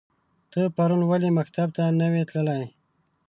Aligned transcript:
ته 0.51 0.61
پرون 0.75 1.01
ولی 1.05 1.29
مکتب 1.37 1.67
ته 1.75 1.83
نه 1.99 2.07
وی 2.11 2.23
تللی؟ 2.31 2.63